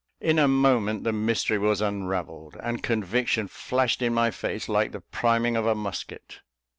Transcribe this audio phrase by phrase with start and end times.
[0.19, 5.01] In a moment the mystery was unravelled, and conviction flashed in my face like the
[5.01, 6.39] priming of a musket.